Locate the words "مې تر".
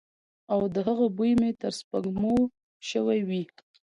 1.39-1.71